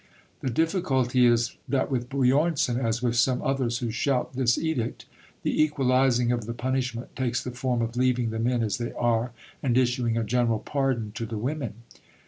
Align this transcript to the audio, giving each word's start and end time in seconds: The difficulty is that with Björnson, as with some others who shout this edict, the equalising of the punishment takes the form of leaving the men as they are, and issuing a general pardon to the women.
The 0.39 0.49
difficulty 0.49 1.27
is 1.27 1.57
that 1.69 1.91
with 1.91 2.09
Björnson, 2.09 2.83
as 2.83 3.03
with 3.03 3.15
some 3.15 3.39
others 3.43 3.77
who 3.77 3.91
shout 3.91 4.33
this 4.33 4.57
edict, 4.57 5.05
the 5.43 5.61
equalising 5.61 6.31
of 6.31 6.47
the 6.47 6.55
punishment 6.55 7.15
takes 7.15 7.43
the 7.43 7.51
form 7.51 7.83
of 7.83 7.95
leaving 7.95 8.31
the 8.31 8.39
men 8.39 8.63
as 8.63 8.77
they 8.79 8.93
are, 8.93 9.31
and 9.61 9.77
issuing 9.77 10.17
a 10.17 10.23
general 10.23 10.57
pardon 10.57 11.11
to 11.11 11.27
the 11.27 11.37
women. 11.37 11.83